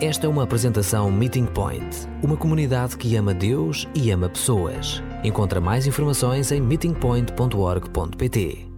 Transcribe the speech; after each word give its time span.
Esta 0.00 0.26
é 0.26 0.28
uma 0.28 0.44
apresentação 0.44 1.10
Meeting 1.10 1.46
Point, 1.46 2.06
uma 2.22 2.36
comunidade 2.36 2.96
que 2.96 3.16
ama 3.16 3.34
Deus 3.34 3.88
e 3.96 4.12
ama 4.12 4.28
pessoas. 4.28 5.02
Encontra 5.24 5.60
mais 5.60 5.88
informações 5.88 6.52
em 6.52 6.60
meetingpoint.org.pt. 6.60 8.68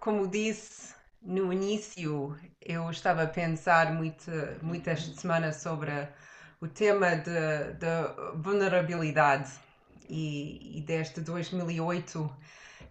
Como 0.00 0.28
disse 0.28 0.94
no 1.20 1.52
início, 1.52 2.36
eu 2.64 2.88
estava 2.88 3.24
a 3.24 3.26
pensar 3.26 3.92
muito, 3.92 4.30
muito 4.62 4.88
esta 4.88 5.20
semana 5.20 5.52
sobre 5.52 5.90
o 6.60 6.68
tema 6.68 7.16
da 7.16 7.72
de, 7.72 7.74
de 7.80 8.36
vulnerabilidade 8.36 9.50
e, 10.08 10.78
e 10.78 10.82
desde 10.82 11.20
2008 11.20 12.30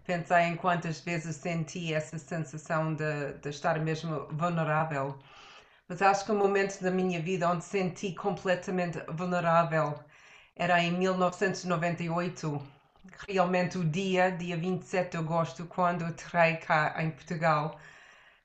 pensei 0.04 0.42
em 0.42 0.56
quantas 0.56 1.00
vezes 1.00 1.36
senti 1.36 1.94
essa 1.94 2.18
sensação 2.18 2.92
de, 2.92 3.32
de 3.40 3.48
estar 3.48 3.80
mesmo 3.80 4.26
vulnerável. 4.32 5.18
Mas 5.88 6.02
acho 6.02 6.26
que 6.26 6.32
o 6.32 6.34
momento 6.34 6.82
da 6.82 6.90
minha 6.90 7.18
vida 7.20 7.48
onde 7.48 7.64
senti 7.64 8.12
completamente 8.12 9.00
vulnerável 9.08 9.98
era 10.54 10.82
em 10.82 10.92
1998, 10.92 12.62
realmente 13.26 13.78
o 13.78 13.84
dia, 13.84 14.30
dia 14.30 14.54
27 14.56 15.12
de 15.12 15.16
agosto, 15.16 15.64
quando 15.64 16.04
aterrei 16.04 16.56
cá 16.56 16.94
em 16.98 17.10
Portugal 17.10 17.80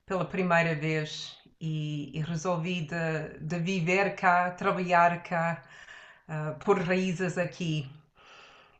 pela 0.06 0.24
primeira 0.24 0.74
vez 0.74 1.38
e, 1.60 2.18
e 2.18 2.22
resolvi 2.22 2.82
de, 2.82 3.40
de, 3.42 3.60
viver 3.60 4.16
cá, 4.16 4.52
trabalhar 4.52 5.22
cá, 5.24 5.62
uh, 6.30 6.58
por 6.64 6.80
raízes 6.80 7.38
aqui. 7.38 7.90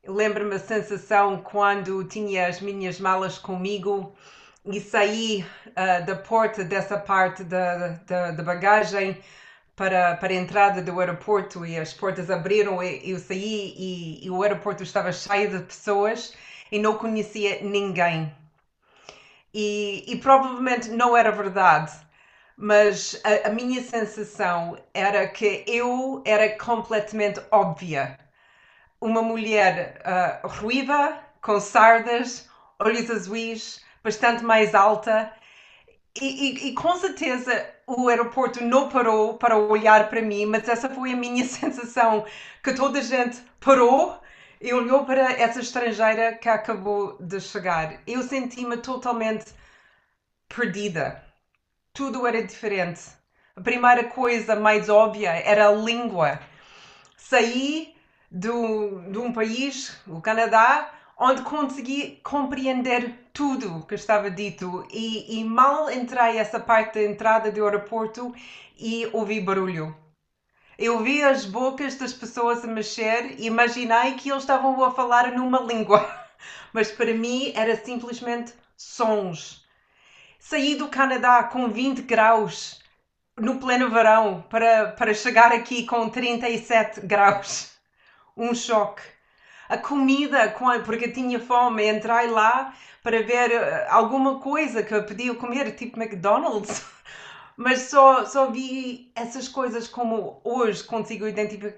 Lembro-me 0.06 0.56
a 0.56 0.60
sensação 0.60 1.42
quando 1.42 2.04
tinha 2.06 2.48
as 2.48 2.62
minhas 2.62 2.98
malas 3.00 3.38
comigo 3.38 4.16
e 4.66 4.80
saí 4.80 5.46
uh, 5.68 6.06
da 6.06 6.16
porta 6.16 6.64
dessa 6.64 6.98
parte 6.98 7.44
da, 7.44 7.90
da, 8.08 8.32
da, 8.32 8.44
bagagem 8.44 9.22
para, 9.76 10.16
para 10.16 10.32
a 10.32 10.36
entrada 10.36 10.82
do 10.82 11.00
aeroporto 11.00 11.66
e 11.66 11.78
as 11.78 11.94
portas 11.94 12.30
abriram 12.30 12.82
e 12.82 13.12
eu 13.12 13.20
saí 13.20 13.74
e, 13.78 14.26
e 14.26 14.30
o 14.30 14.42
aeroporto 14.42 14.84
estava 14.84 15.12
cheio 15.12 15.50
de 15.50 15.64
pessoas 15.66 16.34
e 16.72 16.80
não 16.80 16.98
conhecia 16.98 17.62
ninguém. 17.62 18.34
E, 19.54 20.04
e 20.08 20.16
provavelmente 20.18 20.90
não 20.90 21.16
era 21.16 21.32
verdade, 21.32 21.92
mas 22.58 23.22
a, 23.24 23.50
a 23.50 23.52
minha 23.52 23.82
sensação 23.82 24.78
era 24.94 25.28
que 25.28 25.64
eu 25.68 26.24
era 26.26 26.58
completamente 26.58 27.42
óbvia 27.52 28.18
uma 29.00 29.22
mulher 29.22 30.02
uh, 30.06 30.48
ruiva, 30.48 31.20
com 31.42 31.60
sardas, 31.60 32.50
olhos 32.80 33.10
azuis, 33.10 33.84
bastante 34.04 34.44
mais 34.44 34.76
alta. 34.76 35.32
E, 36.20 36.26
e, 36.26 36.68
e, 36.70 36.74
com 36.74 36.96
certeza 36.96 37.74
o 37.88 38.08
aeroporto 38.08 38.64
não 38.64 38.88
parou 38.90 39.36
para 39.36 39.58
olhar 39.58 40.10
para 40.10 40.22
mim, 40.22 40.46
mas 40.46 40.68
essa 40.70 40.90
foi 40.90 41.14
a 41.14 41.16
minha 41.16 41.44
sensação, 41.46 42.26
que 42.64 42.74
toda 42.74 43.00
a 43.00 43.02
gente 43.02 43.42
parou 43.60 44.20
e 44.62 44.74
olhou 44.74 45.06
para 45.06 45.34
essa 45.34 45.60
estrangeira 45.60 46.34
que 46.34 46.48
acabou 46.48 47.18
de 47.20 47.40
chegar. 47.42 48.00
Eu 48.06 48.22
senti-me 48.24 48.78
totalmente 48.78 49.46
perdida. 50.48 51.24
Tudo 51.94 52.26
era 52.28 52.44
diferente. 52.44 53.02
A 53.56 53.62
primeira 53.62 54.06
coisa 54.06 54.56
mais 54.56 54.90
óbvia 54.90 55.30
era 55.30 55.68
a 55.68 55.72
língua. 55.72 56.40
Saí 57.18 57.96
do, 58.32 59.02
de 59.12 59.18
um 59.18 59.34
país, 59.34 60.00
o 60.08 60.22
Canadá, 60.22 60.92
onde 61.24 61.42
consegui 61.44 62.20
compreender 62.22 63.30
tudo 63.32 63.86
que 63.88 63.96
estava 63.96 64.30
dito 64.30 64.86
e, 64.92 65.40
e 65.40 65.44
mal 65.46 65.90
entrei 65.90 66.38
essa 66.38 66.60
parte 66.60 66.96
da 66.96 67.04
entrada 67.04 67.50
do 67.50 67.64
aeroporto 67.64 68.36
e 68.78 69.10
ouvi 69.14 69.40
barulho. 69.40 69.96
Eu 70.78 71.02
vi 71.02 71.24
as 71.24 71.46
bocas 71.46 71.96
das 71.96 72.12
pessoas 72.12 72.66
a 72.66 72.68
mexer 72.68 73.40
e 73.40 73.46
imaginei 73.46 74.16
que 74.16 74.30
eles 74.30 74.44
estavam 74.44 74.84
a 74.84 74.92
falar 74.92 75.32
numa 75.32 75.62
língua, 75.62 76.06
mas 76.74 76.92
para 76.92 77.14
mim 77.14 77.54
era 77.56 77.78
simplesmente 77.78 78.54
sons. 78.76 79.64
Saí 80.38 80.76
do 80.76 80.90
Canadá 80.90 81.44
com 81.46 81.70
20 81.70 82.02
graus 82.02 82.82
no 83.40 83.60
pleno 83.60 83.90
verão 83.90 84.44
para, 84.50 84.92
para 84.92 85.14
chegar 85.14 85.54
aqui 85.54 85.86
com 85.86 86.10
37 86.10 87.00
graus 87.08 87.72
um 88.36 88.54
choque. 88.54 89.04
A 89.70 89.78
comida, 89.78 90.54
porque 90.86 91.08
tinha 91.08 91.40
fome, 91.40 91.88
entrei 91.90 92.28
lá 92.28 92.74
para 93.02 93.22
ver 93.22 93.52
eh, 93.52 93.88
alguma 93.90 94.36
coisa 94.40 94.84
que 94.84 94.94
eu 94.94 95.04
podia 95.06 95.34
comer, 95.36 95.72
tipo 95.72 96.00
McDonald's. 96.00 96.82
Mas 97.56 97.82
só, 97.84 98.26
só 98.26 98.48
vi 98.50 99.12
essas 99.16 99.48
coisas 99.48 99.88
como 99.88 100.42
hoje 100.44 100.84
consigo 100.84 101.28
identificar, 101.28 101.76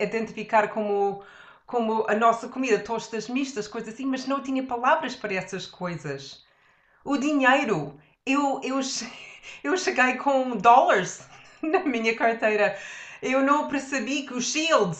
identificar 0.00 0.68
como, 0.68 1.20
como 1.66 2.04
a 2.08 2.14
nossa 2.14 2.48
comida, 2.48 2.78
tostas 2.78 3.28
mistas, 3.28 3.66
coisas 3.66 3.92
assim, 3.92 4.06
mas 4.06 4.24
não 4.26 4.40
tinha 4.40 4.62
palavras 4.62 5.16
para 5.16 5.34
essas 5.34 5.66
coisas. 5.66 6.44
O 7.04 7.16
dinheiro, 7.16 7.96
eu, 8.26 8.60
eu, 8.62 8.80
eu 9.64 9.76
cheguei 9.76 10.14
com 10.16 10.56
dólares 10.56 11.26
na 11.62 11.80
minha 11.80 12.14
carteira. 12.14 12.76
Eu 13.22 13.42
não 13.42 13.66
percebi 13.66 14.22
que 14.22 14.34
o 14.34 14.40
Shield 14.40 14.96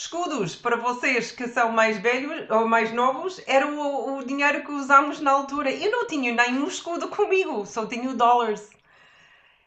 Escudos, 0.00 0.54
para 0.54 0.76
vocês 0.76 1.32
que 1.32 1.48
são 1.48 1.72
mais 1.72 1.98
velhos 1.98 2.48
ou 2.50 2.68
mais 2.68 2.92
novos, 2.92 3.42
era 3.48 3.66
o, 3.66 4.18
o 4.18 4.24
dinheiro 4.24 4.64
que 4.64 4.70
usámos 4.70 5.18
na 5.18 5.32
altura. 5.32 5.72
Eu 5.72 5.90
não 5.90 6.06
tinha 6.06 6.32
nenhum 6.32 6.68
escudo 6.68 7.08
comigo, 7.10 7.66
só 7.66 7.84
tinha 7.84 8.14
dólares. 8.14 8.70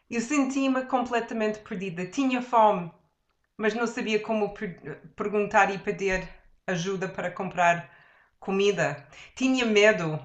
Eu 0.08 0.22
sentia-me 0.22 0.86
completamente 0.86 1.58
perdida. 1.58 2.06
Tinha 2.06 2.40
fome, 2.40 2.90
mas 3.58 3.74
não 3.74 3.86
sabia 3.86 4.20
como 4.20 4.54
per 4.54 5.02
perguntar 5.14 5.70
e 5.70 5.76
pedir 5.76 6.26
ajuda 6.66 7.08
para 7.08 7.30
comprar 7.30 7.90
comida. 8.40 9.06
Tinha 9.36 9.66
medo 9.66 10.18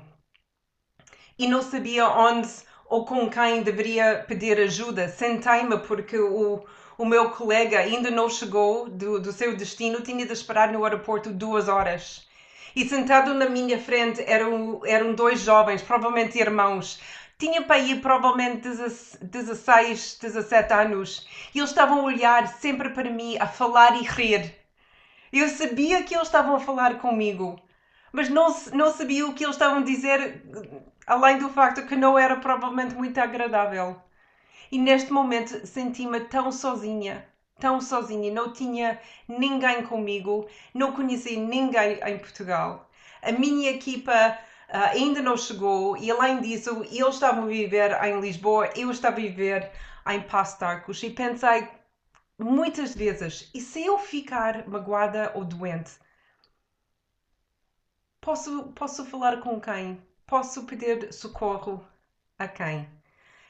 e 1.38 1.50
não 1.50 1.62
sabia 1.62 2.08
onde 2.08 2.48
ou 2.86 3.04
com 3.04 3.30
quem 3.30 3.62
deveria 3.62 4.24
pedir 4.26 4.58
ajuda. 4.58 5.10
Sentei-me 5.10 5.78
porque 5.80 6.18
o 6.18 6.66
o 6.98 7.06
meu 7.06 7.30
colega 7.30 7.80
ainda 7.80 8.10
não 8.10 8.30
chegou 8.30 8.90
do, 8.90 9.20
do 9.20 9.32
seu 9.32 9.56
destino, 9.56 10.02
tinha 10.02 10.26
de 10.26 10.34
esperar 10.34 10.72
no 10.72 10.84
aeroporto 10.84 11.30
duas 11.30 11.68
horas. 11.70 12.28
E 12.76 12.88
sentado 12.88 13.34
na 13.34 13.48
minha 13.48 13.80
frente 13.80 14.24
eram, 14.26 14.82
eram 14.86 15.14
dois 15.14 15.42
jovens, 15.42 15.82
provavelmente 15.82 16.40
irmãos. 16.40 17.00
Tinha 17.38 17.62
para 17.62 17.78
ir 17.78 18.02
provavelmente 18.02 18.68
16, 19.22 20.18
17 20.20 20.74
anos. 20.74 21.28
E 21.54 21.60
eles 21.60 21.70
estavam 21.70 22.00
a 22.00 22.04
olhar 22.04 22.48
sempre 22.48 22.90
para 22.90 23.10
mim, 23.12 23.38
a 23.40 23.48
falar 23.48 23.96
e 23.96 24.04
rir. 24.04 24.56
Eu 25.32 25.48
sabia 25.50 26.02
que 26.04 26.16
eles 26.16 26.28
estavam 26.28 26.56
a 26.56 26.60
falar 26.60 26.98
comigo, 26.98 27.62
mas 28.12 28.30
não, 28.30 28.48
não 28.74 28.92
sabia 28.92 29.28
o 29.28 29.34
que 29.34 29.44
eles 29.44 29.56
estavam 29.56 29.80
a 29.80 29.84
dizer, 29.84 30.42
além 31.06 31.38
do 31.38 31.50
facto 31.50 31.86
que 31.86 31.96
não 31.96 32.18
era 32.18 32.38
provavelmente 32.38 32.96
muito 32.96 33.20
agradável. 33.20 34.02
E 34.72 34.78
neste 34.78 35.12
momento 35.12 35.66
senti-me 35.66 36.22
tão 36.22 36.52
sozinha, 36.52 37.28
tão 37.60 37.80
sozinha, 37.82 38.34
não 38.34 38.52
tinha 38.52 39.00
ninguém 39.28 39.84
comigo, 39.84 40.48
não 40.74 40.92
conheci 40.94 41.38
ninguém 41.38 42.00
em 42.06 42.18
Portugal. 42.20 42.90
A 43.22 43.32
minha 43.32 43.72
equipa 43.72 44.38
uh, 44.70 44.78
ainda 44.92 45.22
não 45.22 45.38
chegou 45.38 45.98
e 45.98 46.12
além 46.12 46.42
disso, 46.42 46.84
eles 46.92 47.16
estavam 47.16 47.44
a 47.44 47.48
viver 47.48 47.92
em 48.04 48.20
Lisboa, 48.20 48.70
eu 48.76 48.92
estava 48.92 49.18
a 49.18 49.20
viver 49.20 49.72
em 50.10 50.22
Passo 50.22 50.58
e 51.04 51.10
pensei 51.10 51.68
muitas 52.40 52.96
vezes, 52.96 53.50
e 53.54 53.60
se 53.60 53.86
eu 53.86 53.98
ficar 53.98 54.68
magoada 54.68 55.32
ou 55.34 55.44
doente? 55.44 55.92
Posso, 58.22 58.72
posso 58.74 59.06
falar 59.06 59.40
com 59.40 59.60
quem? 59.60 60.02
Posso 60.28 60.66
pedir 60.66 61.14
socorro 61.14 61.86
a 62.38 62.48
quem? 62.48 62.97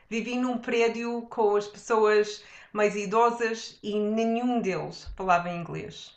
Vivi 0.09 0.37
num 0.37 0.57
prédio 0.57 1.23
com 1.23 1.55
as 1.55 1.67
pessoas 1.67 2.43
mais 2.71 2.95
idosas 2.95 3.77
e 3.83 3.99
nenhum 3.99 4.61
deles 4.61 5.05
falava 5.17 5.49
inglês. 5.49 6.15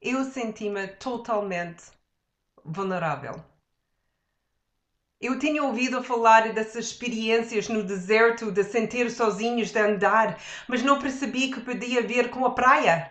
Eu 0.00 0.24
senti-me 0.24 0.86
totalmente 0.86 1.84
vulnerável. 2.64 3.42
Eu 5.20 5.36
tinha 5.40 5.64
ouvido 5.64 6.04
falar 6.04 6.52
dessas 6.52 6.86
experiências 6.86 7.68
no 7.68 7.82
deserto, 7.82 8.52
de 8.52 8.62
sentir 8.62 9.10
sozinhos, 9.10 9.72
de 9.72 9.80
andar, 9.80 10.40
mas 10.68 10.80
não 10.84 11.00
percebi 11.00 11.50
que 11.50 11.60
podia 11.60 12.06
ver 12.06 12.30
com 12.30 12.46
a 12.46 12.50
praia. 12.50 13.10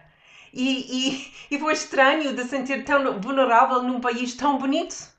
E, 0.53 1.09
e, 1.09 1.33
e 1.51 1.59
foi 1.59 1.73
estranho 1.73 2.33
de 2.33 2.45
sentir 2.45 2.85
tão 2.85 3.19
vulnerável 3.19 3.83
num 3.83 3.99
país 3.99 4.33
tão 4.35 4.57
bonito. 4.57 5.16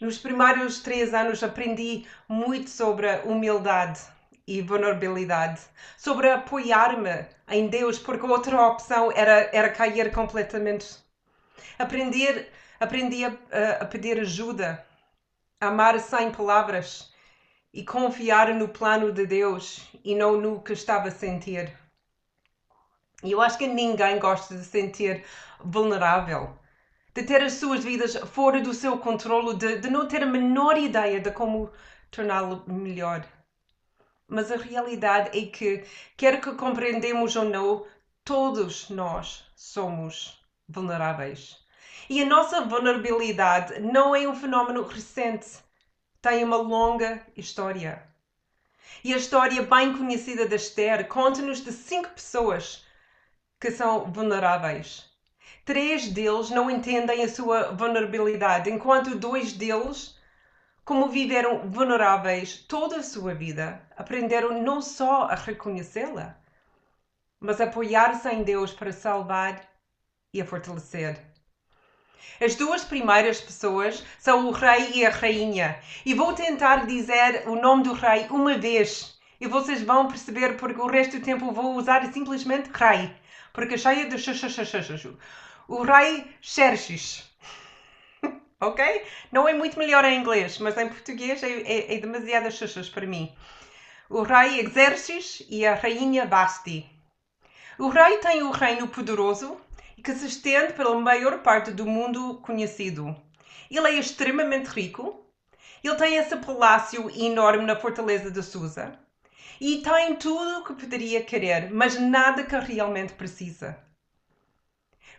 Nos 0.00 0.16
primeiros 0.16 0.78
três 0.78 1.12
anos 1.12 1.42
aprendi 1.42 2.06
muito 2.28 2.70
sobre 2.70 3.08
humildade 3.24 4.00
e 4.46 4.62
vulnerabilidade, 4.62 5.60
sobre 5.96 6.30
apoiar-me 6.30 7.26
em 7.48 7.66
Deus, 7.66 7.98
porque 7.98 8.24
outra 8.24 8.64
opção 8.68 9.10
era, 9.10 9.50
era 9.52 9.70
cair 9.70 10.12
completamente. 10.12 10.98
Aprender, 11.76 12.48
aprendi 12.78 13.24
a, 13.24 13.32
a 13.80 13.84
pedir 13.86 14.20
ajuda, 14.20 14.86
amar 15.60 15.98
sem 15.98 16.30
palavras 16.30 17.12
e 17.74 17.84
confiar 17.84 18.54
no 18.54 18.68
plano 18.68 19.12
de 19.12 19.26
Deus 19.26 19.88
e 20.04 20.14
não 20.14 20.40
no 20.40 20.62
que 20.62 20.74
estava 20.74 21.08
a 21.08 21.10
sentir. 21.10 21.76
E 23.24 23.32
eu 23.32 23.40
acho 23.42 23.58
que 23.58 23.66
ninguém 23.66 24.20
gosta 24.20 24.56
de 24.56 24.64
sentir 24.64 25.24
vulnerável, 25.58 26.56
de 27.18 27.24
ter 27.24 27.42
as 27.42 27.54
suas 27.54 27.82
vidas 27.82 28.14
fora 28.14 28.60
do 28.60 28.72
seu 28.72 28.96
controle, 28.96 29.56
de, 29.56 29.78
de 29.78 29.90
não 29.90 30.06
ter 30.06 30.22
a 30.22 30.26
menor 30.26 30.78
ideia 30.78 31.18
de 31.20 31.32
como 31.32 31.68
torná-lo 32.12 32.62
melhor. 32.68 33.26
Mas 34.28 34.52
a 34.52 34.56
realidade 34.56 35.36
é 35.36 35.46
que, 35.46 35.84
quer 36.16 36.40
que 36.40 36.52
compreendemos 36.52 37.34
ou 37.34 37.44
não, 37.44 37.84
todos 38.24 38.88
nós 38.88 39.44
somos 39.56 40.40
vulneráveis. 40.68 41.58
E 42.08 42.22
a 42.22 42.24
nossa 42.24 42.60
vulnerabilidade 42.60 43.80
não 43.80 44.14
é 44.14 44.28
um 44.28 44.36
fenómeno 44.36 44.84
recente, 44.84 45.58
tem 46.22 46.44
uma 46.44 46.58
longa 46.58 47.26
história. 47.36 48.00
E 49.02 49.12
a 49.12 49.16
história 49.16 49.60
bem 49.64 49.92
conhecida 49.92 50.46
da 50.46 50.54
Esther 50.54 51.08
conta-nos 51.08 51.64
de 51.64 51.72
cinco 51.72 52.10
pessoas 52.10 52.86
que 53.58 53.72
são 53.72 54.04
vulneráveis. 54.12 55.17
Três 55.68 56.08
deles 56.08 56.48
não 56.48 56.70
entendem 56.70 57.22
a 57.22 57.28
sua 57.28 57.72
vulnerabilidade, 57.72 58.70
enquanto 58.70 59.18
dois 59.18 59.52
deles, 59.52 60.18
como 60.82 61.10
viveram 61.10 61.70
vulneráveis 61.70 62.64
toda 62.66 62.96
a 62.96 63.02
sua 63.02 63.34
vida, 63.34 63.86
aprenderam 63.94 64.62
não 64.62 64.80
só 64.80 65.24
a 65.24 65.34
reconhecê-la, 65.34 66.38
mas 67.38 67.60
a 67.60 67.64
apoiar-se 67.64 68.26
em 68.30 68.42
Deus 68.42 68.72
para 68.72 68.94
salvar 68.94 69.60
e 70.32 70.40
a 70.40 70.46
fortalecer. 70.46 71.20
As 72.40 72.54
duas 72.54 72.82
primeiras 72.82 73.38
pessoas 73.38 74.02
são 74.18 74.48
o 74.48 74.52
rei 74.52 74.92
e 74.94 75.04
a 75.04 75.10
rainha, 75.10 75.78
e 76.02 76.14
vou 76.14 76.32
tentar 76.32 76.86
dizer 76.86 77.46
o 77.46 77.56
nome 77.56 77.82
do 77.82 77.92
rei 77.92 78.26
uma 78.30 78.56
vez, 78.56 79.18
e 79.38 79.46
vocês 79.46 79.82
vão 79.82 80.08
perceber 80.08 80.56
porque 80.56 80.80
o 80.80 80.86
resto 80.86 81.18
do 81.18 81.24
tempo 81.26 81.52
vou 81.52 81.74
usar 81.74 82.10
simplesmente 82.10 82.70
rei 82.72 83.14
porque 83.58 83.76
cheia 83.76 84.08
de 84.08 84.16
chuchuchuchuchu. 84.16 85.18
O 85.68 85.82
rei 85.82 86.24
Xerxes. 86.40 87.30
ok? 88.58 89.04
Não 89.30 89.46
é 89.46 89.52
muito 89.52 89.78
melhor 89.78 90.02
em 90.06 90.18
inglês, 90.18 90.56
mas 90.58 90.78
em 90.78 90.88
português 90.88 91.42
é, 91.42 91.50
é, 91.60 91.94
é 91.94 91.98
demasiadas 91.98 92.54
chuchas 92.54 92.88
para 92.88 93.06
mim. 93.06 93.30
O 94.08 94.22
rei 94.22 94.66
Xerxes 94.72 95.46
e 95.50 95.66
a 95.66 95.74
rainha 95.74 96.24
Basti. 96.24 96.90
O 97.78 97.88
rei 97.88 98.16
tem 98.16 98.42
o 98.42 98.50
reino 98.50 98.88
poderoso 98.88 99.60
que 100.02 100.14
se 100.14 100.28
estende 100.28 100.72
pela 100.72 100.98
maior 100.98 101.42
parte 101.42 101.70
do 101.70 101.84
mundo 101.84 102.40
conhecido. 102.40 103.14
Ele 103.70 103.88
é 103.88 103.98
extremamente 103.98 104.68
rico. 104.68 105.22
Ele 105.84 105.96
tem 105.96 106.16
esse 106.16 106.34
palácio 106.36 107.10
enorme 107.10 107.66
na 107.66 107.76
fortaleza 107.76 108.30
de 108.30 108.42
Susa 108.42 108.98
e 109.60 109.82
tem 109.82 110.16
tudo 110.16 110.60
o 110.60 110.64
que 110.64 110.72
poderia 110.72 111.22
querer, 111.22 111.70
mas 111.70 112.00
nada 112.00 112.42
que 112.42 112.56
realmente 112.56 113.12
precisa. 113.12 113.86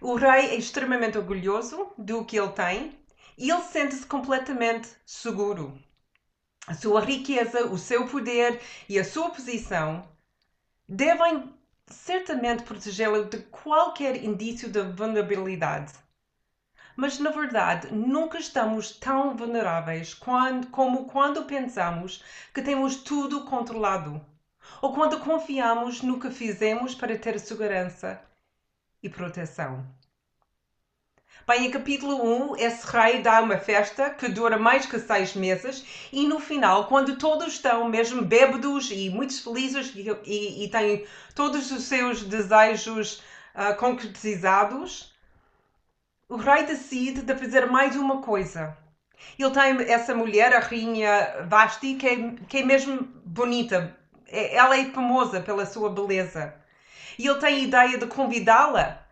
O 0.02 0.16
rei 0.16 0.52
é 0.52 0.56
extremamente 0.56 1.18
orgulhoso 1.18 1.92
do 1.98 2.24
que 2.24 2.40
ele 2.40 2.54
tem 2.54 2.98
e 3.38 3.52
ele 3.52 3.62
sente-se 3.64 4.06
completamente 4.06 4.88
seguro. 5.06 5.78
A 6.66 6.74
sua 6.74 7.02
riqueza, 7.02 7.66
o 7.66 7.78
seu 7.78 8.08
poder 8.08 8.62
e 8.88 8.98
a 8.98 9.04
sua 9.04 9.30
posição 9.30 10.08
devem 10.88 11.54
certamente 11.88 12.64
protegê-lo 12.64 13.26
de 13.26 13.40
qualquer 13.40 14.24
indício 14.24 14.70
de 14.70 14.82
vulnerabilidade. 14.84 15.92
Mas, 16.96 17.20
na 17.20 17.32
verdade, 17.32 17.94
nunca 17.94 18.38
estamos 18.38 18.92
tão 18.92 19.36
vulneráveis 19.36 20.14
quando, 20.14 20.68
como 20.68 21.08
quando 21.08 21.44
pensamos 21.44 22.24
que 22.54 22.62
temos 22.62 22.96
tudo 23.04 23.44
controlado 23.44 24.26
ou 24.82 24.94
quando 24.94 25.20
confiamos 25.20 26.02
no 26.02 26.22
que 26.22 26.30
fizemos 26.30 26.96
para 26.96 27.18
ter 27.18 27.38
segurança 27.38 28.29
e 29.02 29.10
proteção. 29.10 29.86
Bem, 31.48 31.66
em 31.66 31.72
capítulo 31.72 32.52
1, 32.54 32.58
esse 32.58 32.86
rei 32.86 33.22
dá 33.22 33.42
uma 33.42 33.58
festa 33.58 34.10
que 34.12 34.28
dura 34.28 34.58
mais 34.58 34.86
que 34.86 35.00
seis 35.00 35.34
meses 35.34 35.84
e 36.12 36.28
no 36.28 36.40
final, 36.40 36.88
quando 36.88 37.18
todos 37.18 37.54
estão 37.54 37.90
mesmo 37.90 38.22
bêbados 38.22 38.92
e 38.92 39.10
muito 39.10 39.42
felizes 39.42 39.92
e, 39.96 40.10
e, 40.26 40.66
e 40.66 40.70
têm 40.70 41.06
todos 41.34 41.72
os 41.72 41.86
seus 41.86 42.24
desejos 42.24 43.24
uh, 43.56 43.76
concretizados, 43.78 45.14
o 46.28 46.36
rei 46.36 46.64
decide 46.64 47.24
de 47.24 47.36
fazer 47.36 47.66
mais 47.66 47.96
uma 47.96 48.22
coisa. 48.22 48.78
Ele 49.38 49.52
tem 49.52 49.92
essa 49.92 50.14
mulher, 50.14 50.54
a 50.54 50.60
rainha 50.60 51.46
Vasti, 51.48 51.96
que 51.96 52.08
é, 52.08 52.32
que 52.48 52.58
é 52.60 52.64
mesmo 52.64 53.02
bonita, 53.26 53.98
é, 54.28 54.56
ela 54.56 54.78
é 54.78 54.86
famosa 54.86 55.42
pela 55.42 55.66
sua 55.66 55.90
beleza. 55.90 56.54
E 57.20 57.28
ele 57.28 57.38
tem 57.40 57.56
a 57.56 57.60
ideia 57.60 57.98
de 57.98 58.08
convidá-la 58.08 59.06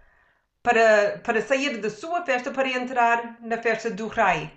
para, 0.63 1.19
para 1.23 1.41
sair 1.41 1.77
da 1.81 1.89
sua 1.89 2.23
festa 2.23 2.49
para 2.51 2.69
entrar 2.69 3.35
na 3.41 3.57
festa 3.57 3.91
do 3.91 4.07
rei. 4.07 4.49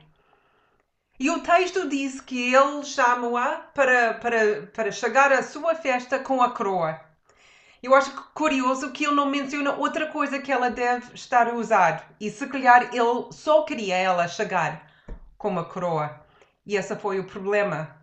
E 1.18 1.28
o 1.30 1.40
texto 1.40 1.88
diz 1.88 2.20
que 2.20 2.54
ele 2.54 2.84
chama-a 2.84 3.56
para, 3.74 4.14
para, 4.14 4.66
para 4.72 4.92
chegar 4.92 5.32
à 5.32 5.42
sua 5.42 5.74
festa 5.74 6.20
com 6.20 6.40
a 6.40 6.50
coroa. 6.50 7.00
Eu 7.82 7.92
acho 7.92 8.12
curioso 8.34 8.92
que 8.92 9.04
ele 9.04 9.16
não 9.16 9.26
menciona 9.26 9.72
outra 9.72 10.06
coisa 10.06 10.38
que 10.38 10.52
ela 10.52 10.70
deve 10.70 11.12
estar 11.14 11.48
a 11.48 11.54
usar. 11.54 12.08
E 12.20 12.30
se 12.30 12.46
calhar 12.46 12.94
ele 12.94 13.32
só 13.32 13.62
queria 13.62 13.96
ela 13.96 14.28
chegar 14.28 14.88
com 15.36 15.48
uma 15.48 15.64
coroa. 15.64 16.24
E 16.64 16.76
esse 16.76 16.94
foi 16.94 17.18
o 17.18 17.24
problema. 17.24 17.96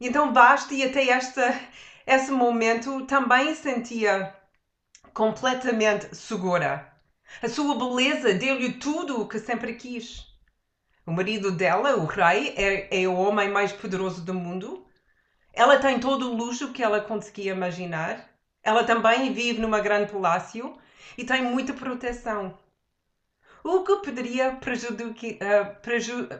Então 0.00 0.32
basta 0.32 0.72
e 0.72 0.84
até 0.84 1.08
esta, 1.08 1.60
esse 2.08 2.30
momento 2.30 3.04
também 3.04 3.54
sentia 3.54 4.34
completamente 5.12 6.16
segura. 6.16 6.90
A 7.42 7.48
sua 7.50 7.74
beleza 7.74 8.32
deu-lhe 8.32 8.72
tudo 8.72 9.20
o 9.20 9.28
que 9.28 9.38
sempre 9.38 9.74
quis. 9.74 10.26
O 11.04 11.12
marido 11.12 11.52
dela, 11.52 11.96
o 11.96 12.06
rei, 12.06 12.54
é, 12.56 13.02
é 13.02 13.06
o 13.06 13.14
homem 13.14 13.50
mais 13.50 13.72
poderoso 13.72 14.24
do 14.24 14.32
mundo. 14.32 14.86
Ela 15.52 15.78
tem 15.78 16.00
todo 16.00 16.30
o 16.30 16.34
luxo 16.34 16.72
que 16.72 16.82
ela 16.82 17.02
conseguia 17.02 17.52
imaginar. 17.52 18.26
Ela 18.62 18.84
também 18.84 19.34
vive 19.34 19.60
numa 19.60 19.80
grande 19.80 20.10
palácio 20.10 20.78
e 21.18 21.24
tem 21.24 21.42
muita 21.42 21.74
proteção. 21.74 22.58
O 23.62 23.84
que 23.84 23.96
poderia 23.96 24.58
uh, 24.58 24.58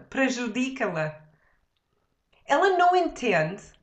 prejudicá-la? 0.08 1.28
Ela 2.46 2.78
não 2.78 2.96
entende 2.96 3.77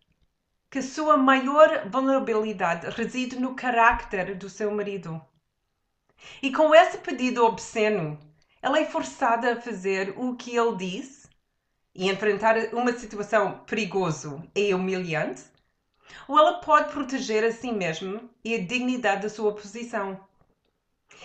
que 0.75 0.81
sua 0.81 1.15
maior 1.15 1.87
vulnerabilidade 1.87 2.89
reside 2.89 3.39
no 3.39 3.55
carácter 3.55 4.35
do 4.35 4.49
seu 4.49 4.69
marido. 4.75 5.21
E 6.41 6.51
com 6.51 6.75
esse 6.75 6.97
pedido 6.97 7.45
obsceno, 7.45 8.19
ela 8.61 8.77
é 8.77 8.83
forçada 8.83 9.53
a 9.53 9.61
fazer 9.61 10.13
o 10.17 10.35
que 10.35 10.57
ele 10.57 10.75
disse 10.75 11.29
e 11.93 12.09
enfrentar 12.11 12.73
uma 12.73 12.91
situação 12.91 13.59
perigosa 13.59 14.43
e 14.53 14.73
humilhante, 14.73 15.43
ou 16.27 16.37
ela 16.37 16.59
pode 16.59 16.91
proteger 16.91 17.45
a 17.45 17.53
si 17.53 17.71
mesma 17.71 18.21
e 18.43 18.55
a 18.55 18.57
dignidade 18.57 19.21
da 19.21 19.29
sua 19.29 19.53
posição. 19.53 20.19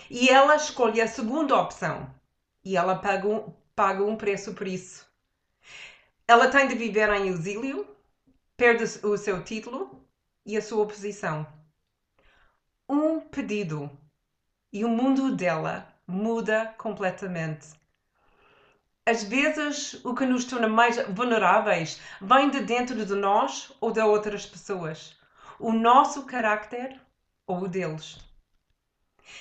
E 0.09 0.29
ela 0.29 0.55
escolhe 0.55 1.01
a 1.01 1.07
segunda 1.09 1.57
opção 1.57 2.09
e 2.63 2.77
ela 2.77 2.95
paga 2.95 3.27
um, 3.27 3.53
paga 3.75 4.01
um 4.01 4.15
preço 4.15 4.53
por 4.53 4.65
isso. 4.65 5.05
Ela 6.25 6.47
tem 6.47 6.69
de 6.69 6.75
viver 6.75 7.09
em 7.09 7.27
exílio, 7.27 7.85
perde 8.61 8.83
o 9.03 9.17
seu 9.17 9.43
título 9.43 10.07
e 10.45 10.55
a 10.55 10.61
sua 10.61 10.85
posição. 10.85 11.47
Um 12.87 13.19
pedido 13.19 13.89
e 14.71 14.85
o 14.85 14.87
mundo 14.87 15.35
dela 15.35 15.91
muda 16.05 16.71
completamente. 16.77 17.69
Às 19.03 19.23
vezes, 19.23 20.05
o 20.05 20.13
que 20.13 20.27
nos 20.27 20.45
torna 20.45 20.67
mais 20.67 21.03
vulneráveis 21.07 21.99
vem 22.21 22.51
de 22.51 22.59
dentro 22.59 23.03
de 23.03 23.15
nós 23.15 23.71
ou 23.81 23.91
de 23.91 23.99
outras 23.99 24.45
pessoas. 24.45 25.17
O 25.57 25.73
nosso 25.73 26.27
carácter 26.27 27.01
ou 27.47 27.63
o 27.63 27.67
deles. 27.67 28.19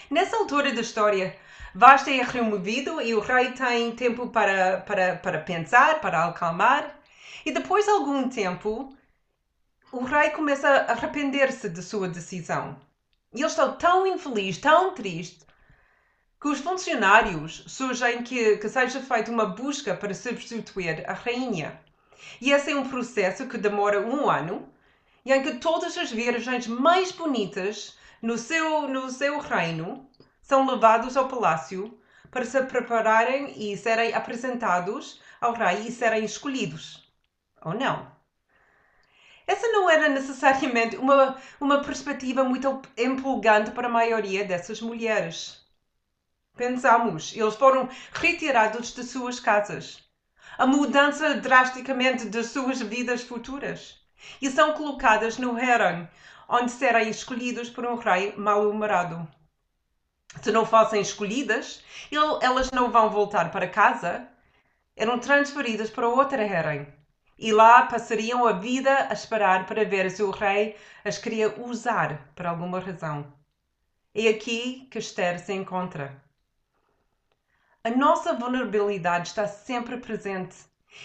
Nessa 0.09 0.39
altura 0.39 0.73
da 0.73 0.81
história, 0.81 1.37
Vasta 1.75 2.11
é 2.11 2.23
removido 2.23 3.03
e 3.03 3.15
o 3.15 3.21
rei 3.21 3.53
tem 3.53 3.95
tempo 3.95 4.31
para, 4.31 4.81
para, 4.81 5.17
para 5.17 5.41
pensar, 5.41 6.01
para 6.01 6.25
acalmar. 6.25 6.99
E 7.45 7.53
depois 7.53 7.85
de 7.85 7.91
algum 7.91 8.27
tempo, 8.27 8.97
o 9.93 10.05
rei 10.05 10.31
começa 10.31 10.69
a 10.69 10.93
arrepender-se 10.93 11.69
de 11.69 11.83
sua 11.83 12.09
decisão. 12.09 12.81
E 13.33 13.41
ele 13.41 13.47
está 13.47 13.69
tão 13.73 14.07
infeliz, 14.07 14.59
tão 14.59 14.95
triste, 14.95 15.45
que 16.41 16.49
os 16.49 16.61
funcionários 16.61 17.65
sugerem 17.67 18.23
que, 18.23 18.57
que 18.57 18.69
seja 18.69 19.01
feita 19.01 19.31
uma 19.31 19.47
busca 19.47 19.95
para 19.95 20.15
substituir 20.15 21.05
a 21.09 21.13
rainha. 21.13 21.81
E 22.41 22.53
esse 22.53 22.71
é 22.71 22.77
um 22.77 22.89
processo 22.89 23.47
que 23.47 23.59
demora 23.59 24.01
um 24.01 24.29
ano 24.31 24.69
e 25.25 25.33
em 25.33 25.43
que 25.43 25.55
todas 25.59 25.99
as 25.99 26.11
virgens 26.11 26.67
mais 26.67 27.13
bonitas 27.13 27.99
no 28.23 28.39
seu, 28.39 28.89
no 28.89 29.11
seu 29.11 29.39
reino 29.39 30.09
são 30.41 30.67
levados 30.67 31.17
ao 31.17 31.29
palácio 31.29 31.99
para 32.31 32.45
se 32.45 32.63
prepararem 32.63 33.53
e 33.57 33.77
serem 33.77 34.15
apresentados 34.15 35.21
ao 35.41 35.53
rei 35.53 35.89
e 35.89 35.93
serem 35.93 36.25
escolhidos. 36.25 37.13
ou 37.63 37.75
não? 37.75 38.10
Essa 39.51 39.67
não 39.67 39.91
era 39.91 40.09
necessariamente 40.09 40.97
uma, 40.97 41.37
uma 41.61 41.83
perspectiva 41.83 42.45
muito 42.45 42.81
empolgante 42.97 43.73
para 43.73 43.89
a 43.89 43.91
maioria 43.91 44.45
dessas 44.45 44.81
mulheres. 44.81 45.61
Pensamos, 46.57 47.35
eles 47.35 47.57
foram 47.57 47.89
retirados 48.13 48.95
de 48.95 49.03
suas 49.03 49.41
casas. 49.41 50.05
A 50.57 50.69
mudança 50.69 51.35
drasticamente 51.35 52.29
de 52.29 52.45
suas 52.45 52.81
vidas 52.81 53.25
futuras. 53.25 54.01
E 54.41 54.49
são 54.49 54.73
colocadas 54.75 55.37
no 55.37 55.57
harem, 55.57 56.09
onde 56.49 56.71
serem 56.71 57.11
escolhidos 57.11 57.69
por 57.69 57.85
um 57.85 57.97
rei 57.97 58.33
mal-humorado. 58.37 59.27
Se 60.41 60.53
não 60.53 60.65
fossem 60.65 61.01
escolhidas, 61.01 61.83
elas 62.41 62.71
não 62.71 62.89
vão 62.89 63.11
voltar 63.11 63.51
para 63.51 63.69
casa. 63.69 64.29
Eram 64.95 65.19
transferidas 65.19 65.91
para 65.91 66.07
outra 66.07 66.41
harem 66.45 67.00
e 67.41 67.53
lá 67.53 67.87
passariam 67.87 68.47
a 68.47 68.53
vida 68.53 69.09
a 69.09 69.15
esperar 69.15 69.65
para 69.65 69.83
ver 69.83 70.11
se 70.11 70.23
o 70.23 70.31
rei 70.31 70.77
as 71.03 71.17
queria 71.17 71.59
usar 71.59 72.31
por 72.37 72.45
alguma 72.45 72.79
razão. 72.79 73.33
É 74.15 74.29
aqui 74.29 74.87
que 74.91 74.99
Esther 74.99 75.41
se 75.41 75.55
encontra. 75.55 76.23
A 77.83 77.89
nossa 77.89 78.35
vulnerabilidade 78.35 79.29
está 79.29 79.47
sempre 79.47 79.97
presente 79.97 80.55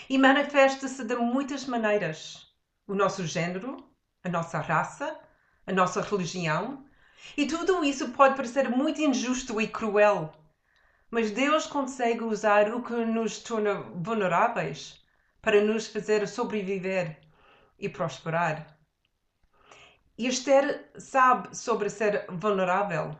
e 0.09 0.17
manifesta-se 0.17 1.05
de 1.05 1.15
muitas 1.15 1.65
maneiras. 1.65 2.53
O 2.85 2.93
nosso 2.93 3.25
género, 3.25 3.77
a 4.21 4.27
nossa 4.27 4.59
raça, 4.59 5.17
a 5.65 5.71
nossa 5.71 6.01
religião, 6.01 6.85
e 7.37 7.47
tudo 7.47 7.81
isso 7.85 8.09
pode 8.09 8.35
parecer 8.35 8.69
muito 8.69 8.99
injusto 8.99 9.61
e 9.61 9.69
cruel. 9.69 10.33
Mas 11.09 11.31
Deus 11.31 11.65
consegue 11.65 12.25
usar 12.25 12.73
o 12.73 12.83
que 12.83 12.93
nos 12.93 13.39
torna 13.39 13.75
vulneráveis 13.75 15.04
para 15.45 15.61
nos 15.61 15.85
fazer 15.85 16.27
sobreviver 16.27 17.19
e 17.77 17.87
prosperar. 17.87 18.75
E 20.17 20.25
Esther 20.25 20.89
sabe 20.97 21.55
sobre 21.55 21.87
ser 21.87 22.25
vulnerável. 22.29 23.15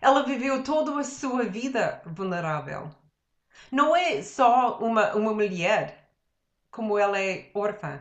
Ela 0.00 0.22
viveu 0.22 0.62
toda 0.62 1.00
a 1.00 1.02
sua 1.02 1.42
vida 1.42 2.00
vulnerável. 2.06 2.94
Não 3.72 3.96
é 3.96 4.22
só 4.22 4.78
uma, 4.78 5.16
uma 5.16 5.34
mulher, 5.34 6.08
como 6.70 6.96
ela 6.96 7.20
é 7.20 7.50
órfã. 7.52 7.98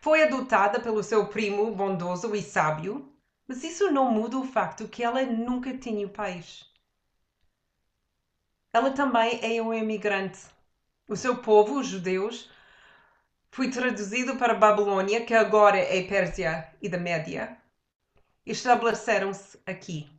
Foi 0.00 0.22
adotada 0.22 0.80
pelo 0.80 1.02
seu 1.02 1.26
primo 1.26 1.74
bondoso 1.74 2.34
e 2.34 2.40
sábio, 2.40 3.12
mas 3.46 3.62
isso 3.62 3.90
não 3.90 4.10
muda 4.10 4.38
o 4.38 4.46
facto 4.46 4.88
que 4.88 5.04
ela 5.04 5.22
nunca 5.22 5.76
tinha 5.76 6.08
pais. 6.08 6.64
Ela 8.72 8.90
também 8.92 9.38
é 9.42 9.60
um 9.60 9.74
imigrante 9.74 10.51
o 11.08 11.16
seu 11.16 11.36
povo, 11.38 11.80
os 11.80 11.86
judeus, 11.86 12.50
foi 13.50 13.70
traduzido 13.70 14.36
para 14.36 14.54
Babilônia, 14.54 15.24
que 15.24 15.34
agora 15.34 15.78
é 15.78 16.02
Pérsia 16.04 16.72
e 16.80 16.88
da 16.88 16.98
Média, 16.98 17.56
estabeleceram-se 18.46 19.58
aqui. 19.66 20.10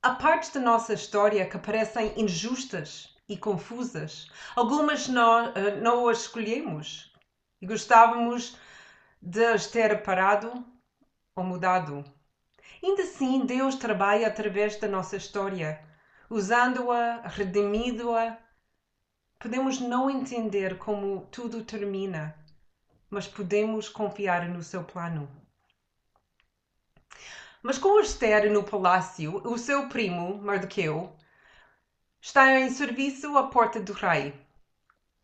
Há 0.00 0.14
partes 0.14 0.50
da 0.50 0.60
nossa 0.60 0.94
história 0.94 1.44
que 1.48 1.58
parecem 1.58 2.12
injustas 2.16 3.16
e 3.28 3.36
confusas. 3.36 4.30
Algumas 4.54 5.08
não, 5.08 5.52
eh, 5.56 5.76
não 5.80 6.08
as 6.08 6.20
escolhemos 6.20 7.12
e 7.60 7.66
gostávamos 7.66 8.56
de 9.20 9.44
as 9.44 9.66
ter 9.66 10.02
parado 10.02 10.64
ou 11.34 11.42
mudado. 11.42 12.04
Ainda 12.82 13.02
assim, 13.02 13.44
Deus 13.44 13.74
trabalha 13.74 14.28
através 14.28 14.78
da 14.78 14.86
nossa 14.86 15.16
história, 15.16 15.82
usando-a, 16.30 17.22
redimindo-a 17.26 18.38
Podemos 19.38 19.78
não 19.78 20.08
entender 20.08 20.78
como 20.78 21.26
tudo 21.30 21.62
termina, 21.62 22.34
mas 23.10 23.28
podemos 23.28 23.86
confiar 23.86 24.48
no 24.48 24.62
seu 24.62 24.82
plano. 24.82 25.28
Mas 27.62 27.76
com 27.76 28.00
Esther 28.00 28.50
no 28.50 28.64
palácio, 28.64 29.42
o 29.46 29.58
seu 29.58 29.88
primo, 29.88 30.38
Mardoqueu, 30.38 31.14
está 32.18 32.58
em 32.58 32.70
serviço 32.70 33.36
à 33.36 33.48
porta 33.48 33.78
do 33.78 33.92
rei. 33.92 34.34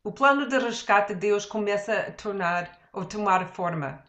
O 0.04 0.12
plano 0.12 0.47
de 0.47 0.59
resgate 0.59 1.14
de 1.14 1.21
Deus 1.21 1.47
começa 1.47 1.95
a 1.95 2.12
tornar 2.12 2.78
ou 2.92 3.07
tomar 3.07 3.49
forma. 3.49 4.04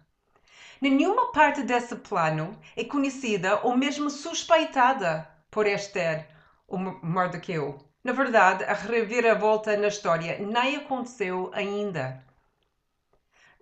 Nenhuma 0.82 1.32
parte 1.32 1.64
desse 1.64 1.96
plano 1.96 2.60
é 2.76 2.84
conhecida 2.84 3.62
ou 3.62 3.78
mesmo 3.78 4.10
suspeitada 4.10 5.26
por 5.50 5.66
Esther 5.66 6.28
ou 6.68 6.78
Mardoqueu. 6.78 7.93
Na 8.04 8.12
verdade, 8.12 8.66
a 8.66 8.74
reviravolta 8.74 9.78
na 9.78 9.88
história 9.88 10.38
nem 10.38 10.76
aconteceu 10.76 11.50
ainda. 11.54 12.22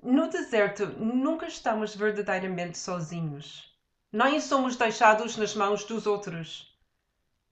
No 0.01 0.27
deserto, 0.29 0.87
nunca 0.87 1.45
estamos 1.45 1.95
verdadeiramente 1.95 2.77
sozinhos. 2.77 3.71
Nem 4.11 4.41
somos 4.41 4.75
deixados 4.75 5.37
nas 5.37 5.53
mãos 5.53 5.83
dos 5.83 6.07
outros. 6.07 6.75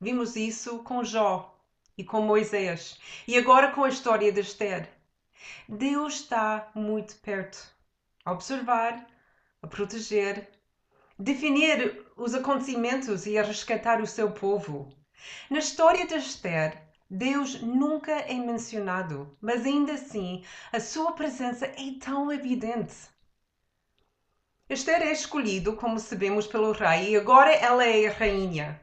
Vimos 0.01 0.35
isso 0.35 0.79
com 0.79 1.03
Jó 1.03 1.55
e 1.95 2.03
com 2.03 2.21
Moisés, 2.21 2.99
e 3.27 3.37
agora 3.37 3.71
com 3.71 3.83
a 3.83 3.89
história 3.89 4.31
de 4.31 4.39
Esther. 4.39 4.89
Deus 5.67 6.21
está 6.21 6.71
muito 6.73 7.15
perto, 7.17 7.71
a 8.25 8.31
observar, 8.31 9.05
a 9.61 9.67
proteger, 9.67 10.49
definir 11.19 12.03
os 12.17 12.33
acontecimentos 12.33 13.27
e 13.27 13.37
a 13.37 13.43
resgatar 13.43 14.01
o 14.01 14.07
seu 14.07 14.31
povo. 14.31 14.98
Na 15.49 15.59
história 15.59 16.05
de 16.05 16.15
Esther, 16.15 16.81
Deus 17.09 17.61
nunca 17.61 18.11
é 18.11 18.35
mencionado, 18.35 19.35
mas 19.41 19.65
ainda 19.65 19.93
assim 19.93 20.43
a 20.71 20.79
sua 20.79 21.13
presença 21.13 21.65
é 21.65 21.99
tão 21.99 22.31
evidente. 22.31 22.95
Esther 24.69 25.01
é 25.01 25.11
escolhido, 25.11 25.75
como 25.75 25.99
sabemos, 25.99 26.45
pelo 26.45 26.71
rei 26.71 27.09
e 27.09 27.17
agora 27.17 27.51
ela 27.51 27.83
é 27.83 28.05
a 28.05 28.11
rainha. 28.11 28.79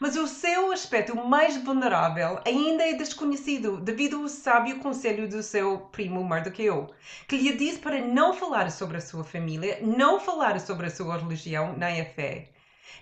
Mas 0.00 0.16
o 0.16 0.26
seu 0.26 0.72
aspecto 0.72 1.14
mais 1.14 1.58
vulnerável 1.58 2.40
ainda 2.46 2.88
é 2.88 2.94
desconhecido 2.94 3.78
devido 3.78 4.22
ao 4.22 4.28
sábio 4.28 4.78
conselho 4.78 5.28
do 5.28 5.42
seu 5.42 5.78
primo 5.92 6.24
Mardoqueu, 6.24 6.88
que 7.28 7.36
lhe 7.36 7.54
disse 7.54 7.78
para 7.80 8.00
não 8.00 8.32
falar 8.32 8.70
sobre 8.70 8.96
a 8.96 9.00
sua 9.02 9.24
família, 9.24 9.78
não 9.82 10.18
falar 10.18 10.58
sobre 10.58 10.86
a 10.86 10.90
sua 10.90 11.18
religião 11.18 11.76
nem 11.76 12.00
a 12.00 12.06
fé. 12.06 12.48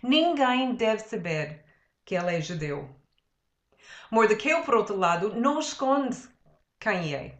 Ninguém 0.02 0.74
deve 0.74 1.02
saber 1.02 1.64
que 2.08 2.14
ele 2.14 2.34
é 2.34 2.40
judeu. 2.40 2.88
Mordecai, 4.10 4.62
por 4.62 4.74
outro 4.74 4.96
lado, 4.96 5.34
não 5.34 5.60
esconde 5.60 6.16
quem 6.80 7.14
é. 7.14 7.38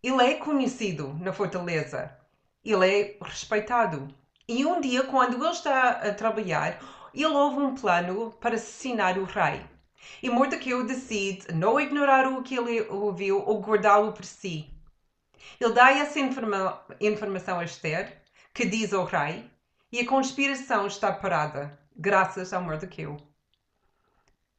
Ele 0.00 0.22
é 0.22 0.34
conhecido 0.34 1.12
na 1.14 1.32
fortaleza. 1.32 2.16
Ele 2.64 2.88
é 2.88 3.18
respeitado. 3.20 4.06
E 4.46 4.64
um 4.64 4.80
dia, 4.80 5.02
quando 5.02 5.34
ele 5.34 5.52
está 5.52 5.90
a 5.90 6.14
trabalhar, 6.14 6.78
ele 7.12 7.26
ouve 7.26 7.58
um 7.58 7.74
plano 7.74 8.30
para 8.40 8.54
assassinar 8.54 9.18
o 9.18 9.24
rei. 9.24 9.66
E 10.22 10.30
Mordecai 10.30 10.84
decide 10.84 11.52
não 11.52 11.80
ignorar 11.80 12.28
o 12.28 12.44
que 12.44 12.56
ele 12.56 12.82
ouviu 12.82 13.42
ou 13.44 13.60
guardá-lo 13.60 14.12
por 14.12 14.24
si. 14.24 14.72
Ele 15.60 15.72
dá 15.72 15.90
essa 15.90 16.20
informa 16.20 16.86
informação 17.00 17.58
a 17.58 17.64
Esther, 17.64 18.22
que 18.54 18.64
diz 18.64 18.94
ao 18.94 19.04
rei, 19.04 19.50
e 19.90 19.98
a 19.98 20.06
conspiração 20.06 20.86
está 20.86 21.12
parada, 21.12 21.76
graças 21.96 22.52
a 22.52 22.60
Mordecai. 22.60 23.16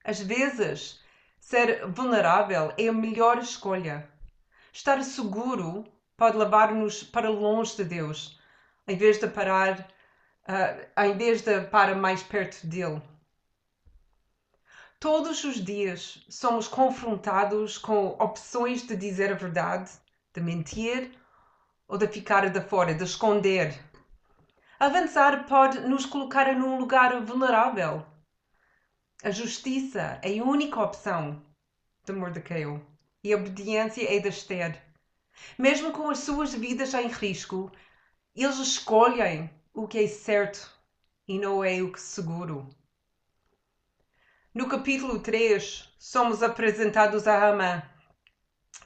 Às 0.08 0.22
vezes, 0.22 1.02
ser 1.38 1.86
vulnerável 1.86 2.74
é 2.78 2.88
a 2.88 2.94
melhor 2.94 3.40
escolha. 3.40 4.10
Estar 4.72 5.04
seguro 5.04 5.84
pode 6.16 6.38
levar-nos 6.38 7.04
para 7.04 7.30
longe 7.30 7.76
de 7.76 7.84
Deus, 7.84 8.40
em 8.88 8.96
vez 8.96 9.20
de 9.20 9.28
parar, 9.28 9.82
uh, 10.48 11.02
em 11.04 11.18
vez 11.18 11.42
de 11.42 11.60
para 11.60 11.94
mais 11.94 12.24
perto 12.24 12.66
dele. 12.66 13.02
Todos 14.98 15.44
os 15.44 15.56
dias 15.56 16.26
somos 16.30 16.70
confrontados 16.70 17.78
com 17.78 18.16
opções 18.18 18.88
de 18.88 18.96
dizer 18.96 19.34
a 19.34 19.36
verdade, 19.36 19.92
de 20.34 20.40
mentir 20.40 21.12
ou 21.86 21.98
de 21.98 22.08
ficar 22.08 22.50
de 22.50 22.62
fora, 22.62 22.94
de 22.94 23.04
esconder. 23.04 23.78
Avançar 24.80 25.46
pode 25.48 25.82
nos 25.82 26.06
colocar 26.06 26.56
num 26.56 26.80
lugar 26.80 27.20
vulnerável 27.26 28.06
a 29.24 29.32
justiça 29.32 30.20
é 30.22 30.38
a 30.38 30.44
única 30.44 30.80
opção 30.80 31.42
de 32.06 32.14
Mordecai 32.14 32.66
e 33.24 33.34
a 33.34 33.36
obediência 33.36 34.16
é 34.16 34.20
de 34.20 34.30
Esther. 34.30 34.80
Mesmo 35.58 35.92
com 35.92 36.10
as 36.10 36.20
suas 36.20 36.54
vidas 36.54 36.94
em 36.94 37.08
risco, 37.08 37.72
eles 38.36 38.58
escolhem 38.58 39.50
o 39.74 39.88
que 39.88 40.00
é 40.00 40.08
certo 40.08 40.72
e 41.28 41.40
não 41.40 41.64
é 41.64 41.82
o 41.82 41.92
que 41.92 42.00
seguro. 42.00 42.70
No 44.54 44.68
capítulo 44.68 45.20
3, 45.20 45.96
somos 45.98 46.44
apresentados 46.44 47.28
a 47.28 47.50
Hamã, 47.50 47.84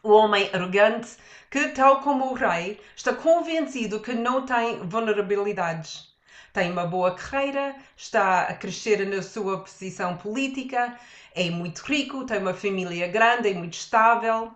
o 0.01 0.11
homem 0.11 0.49
arrogante 0.53 1.17
que, 1.49 1.69
tal 1.69 2.01
como 2.01 2.31
o 2.31 2.33
rei, 2.33 2.79
está 2.95 3.13
convencido 3.13 4.01
que 4.01 4.13
não 4.13 4.45
tem 4.45 4.87
vulnerabilidades 4.87 6.10
tem 6.53 6.71
uma 6.71 6.85
boa 6.85 7.15
carreira, 7.15 7.75
está 7.95 8.43
a 8.43 8.53
crescer 8.55 9.05
na 9.07 9.21
sua 9.21 9.59
posição 9.61 10.17
política, 10.17 10.97
é 11.35 11.49
muito 11.49 11.79
rico, 11.81 12.25
tem 12.25 12.39
uma 12.39 12.53
família 12.53 13.07
grande, 13.07 13.49
é 13.49 13.53
muito 13.53 13.73
estável. 13.73 14.53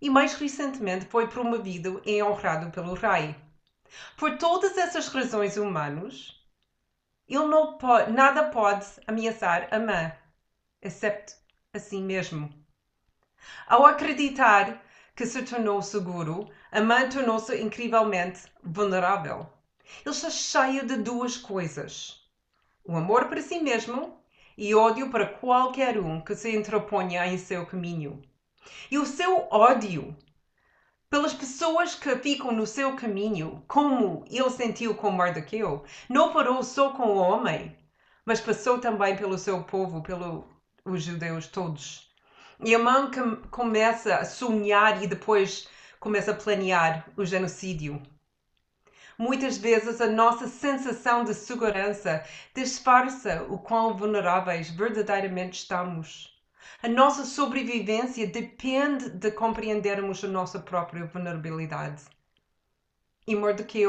e 0.00 0.10
mais 0.10 0.34
recentemente 0.34 1.06
foi 1.06 1.28
promovido 1.28 2.02
e 2.04 2.22
honrado 2.22 2.70
pelo 2.70 2.94
rei. 2.94 3.34
Por 4.16 4.38
todas 4.38 4.76
essas 4.78 5.08
razões 5.08 5.56
humanas, 5.56 6.36
ele 7.28 7.46
não 7.46 7.78
pode, 7.78 8.12
nada 8.12 8.44
pode 8.50 8.86
ameaçar 9.06 9.68
Amã, 9.72 10.12
exceto 10.82 11.34
a 11.72 11.78
si 11.78 12.00
mesmo. 12.00 12.52
Ao 13.66 13.86
acreditar 13.86 14.82
que 15.14 15.26
se 15.26 15.42
tornou 15.44 15.82
seguro, 15.82 16.50
Amã 16.72 17.08
tornou-se 17.08 17.56
incrivelmente 17.60 18.42
vulnerável. 18.62 19.48
Ele 20.04 20.14
está 20.14 20.30
cheio 20.30 20.86
de 20.86 20.96
duas 20.96 21.36
coisas: 21.36 22.28
o 22.84 22.96
amor 22.96 23.26
para 23.26 23.42
si 23.42 23.60
mesmo 23.60 24.18
e 24.56 24.74
ódio 24.74 25.10
para 25.10 25.26
qualquer 25.26 25.98
um 25.98 26.20
que 26.20 26.34
se 26.34 26.54
interponha 26.54 27.26
em 27.26 27.38
seu 27.38 27.66
caminho. 27.66 28.22
E 28.90 28.98
o 28.98 29.06
seu 29.06 29.48
ódio 29.50 30.16
pelas 31.10 31.34
pessoas 31.34 31.96
que 31.96 32.14
ficam 32.18 32.52
no 32.52 32.64
seu 32.64 32.94
caminho, 32.94 33.64
como 33.66 34.24
ele 34.30 34.48
sentiu 34.48 34.94
com 34.94 35.10
Mardoqueu, 35.10 35.84
não 36.08 36.32
parou 36.32 36.62
só 36.62 36.90
com 36.90 37.02
o 37.02 37.16
homem, 37.16 37.76
mas 38.24 38.40
passou 38.40 38.78
também 38.78 39.16
pelo 39.16 39.36
seu 39.36 39.64
povo, 39.64 40.04
pelos 40.04 41.02
judeus 41.02 41.48
todos. 41.48 42.08
E 42.64 42.72
Amã 42.76 43.10
começa 43.50 44.14
a 44.16 44.24
sonhar 44.24 45.02
e 45.02 45.08
depois 45.08 45.68
começa 45.98 46.30
a 46.30 46.36
planear 46.36 47.08
o 47.16 47.24
genocídio. 47.24 48.00
Muitas 49.20 49.58
vezes 49.58 50.00
a 50.00 50.06
nossa 50.06 50.48
sensação 50.48 51.24
de 51.24 51.34
segurança 51.34 52.24
disfarça 52.54 53.42
o 53.50 53.58
quão 53.58 53.94
vulneráveis 53.94 54.70
verdadeiramente 54.70 55.58
estamos. 55.58 56.40
A 56.82 56.88
nossa 56.88 57.26
sobrevivência 57.26 58.26
depende 58.26 59.10
de 59.10 59.30
compreendermos 59.30 60.24
a 60.24 60.26
nossa 60.26 60.58
própria 60.58 61.04
vulnerabilidade. 61.04 62.04
E 63.26 63.36
Mordecai 63.36 63.84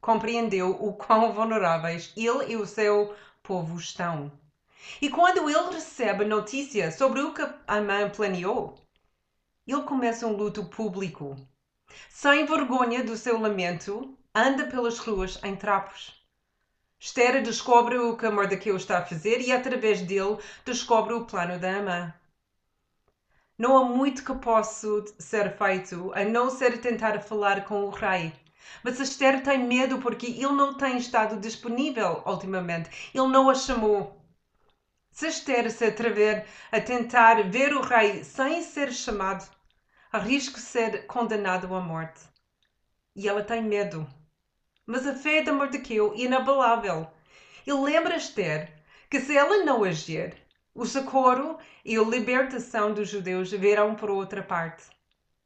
compreendeu 0.00 0.70
o 0.80 0.92
quão 0.92 1.32
vulneráveis 1.32 2.12
ele 2.16 2.52
e 2.52 2.56
o 2.56 2.64
seu 2.64 3.12
povo 3.42 3.76
estão. 3.76 4.30
E 5.02 5.10
quando 5.10 5.50
ele 5.50 5.74
recebe 5.74 6.24
notícia 6.24 6.92
sobre 6.92 7.22
o 7.22 7.34
que 7.34 7.44
Amã 7.66 8.08
planeou, 8.08 8.78
ele 9.66 9.82
começa 9.82 10.28
um 10.28 10.36
luto 10.36 10.64
público. 10.66 11.34
Sem 12.08 12.46
vergonha 12.46 13.02
do 13.02 13.16
seu 13.16 13.40
lamento, 13.40 14.16
anda 14.38 14.66
pelas 14.66 14.98
ruas 14.98 15.40
em 15.42 15.56
trapos. 15.56 16.14
Esther 17.00 17.42
descobre 17.42 17.96
o 17.96 18.18
que 18.18 18.28
Mordecai 18.28 18.74
está 18.74 18.98
a 18.98 19.06
fazer 19.06 19.40
e, 19.40 19.50
através 19.50 20.02
dele, 20.02 20.36
descobre 20.62 21.14
o 21.14 21.24
plano 21.24 21.58
da 21.58 21.78
Amã. 21.78 22.14
Não 23.56 23.78
há 23.78 23.84
muito 23.84 24.22
que 24.22 24.34
possa 24.34 24.86
ser 25.18 25.56
feito 25.56 26.12
a 26.14 26.22
não 26.22 26.50
ser 26.50 26.78
tentar 26.82 27.18
falar 27.20 27.64
com 27.64 27.84
o 27.84 27.90
rei. 27.90 28.30
Mas 28.82 29.00
Esther 29.00 29.42
tem 29.42 29.58
medo 29.66 29.98
porque 30.02 30.26
ele 30.26 30.52
não 30.52 30.74
tem 30.74 30.98
estado 30.98 31.40
disponível 31.40 32.22
ultimamente. 32.26 33.10
Ele 33.14 33.28
não 33.28 33.48
a 33.48 33.54
chamou. 33.54 34.20
Se 35.10 35.28
Esther 35.28 35.70
se 35.70 35.86
atrever 35.86 36.46
a 36.70 36.78
tentar 36.78 37.42
ver 37.48 37.72
o 37.72 37.80
rei 37.80 38.22
sem 38.22 38.62
ser 38.62 38.92
chamado, 38.92 39.48
arrisca 40.12 40.60
ser 40.60 41.06
condenado 41.06 41.74
à 41.74 41.80
morte. 41.80 42.20
E 43.14 43.26
ela 43.26 43.42
tem 43.42 43.62
medo. 43.62 44.06
Mas 44.86 45.06
a 45.06 45.14
fé 45.14 45.42
de 45.42 45.50
Mordecai 45.50 45.98
é 45.98 46.24
inabalável. 46.24 47.10
Ele 47.66 47.80
lembra 47.80 48.16
Esther 48.16 48.72
que 49.10 49.20
se 49.20 49.36
ela 49.36 49.64
não 49.64 49.82
agir, 49.82 50.36
o 50.74 50.86
socorro 50.86 51.58
e 51.84 51.96
a 51.96 52.02
libertação 52.02 52.94
dos 52.94 53.08
judeus 53.08 53.50
virão 53.50 53.94
por 53.94 54.10
outra 54.10 54.42
parte, 54.42 54.84